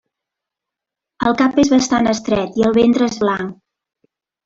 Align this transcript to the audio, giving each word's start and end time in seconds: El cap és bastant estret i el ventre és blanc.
El 1.29 1.37
cap 1.43 1.61
és 1.65 1.71
bastant 1.75 2.11
estret 2.17 2.61
i 2.63 2.69
el 2.71 2.77
ventre 2.83 3.11
és 3.15 3.25
blanc. 3.27 3.57